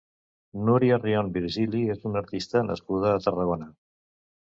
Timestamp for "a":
3.15-3.25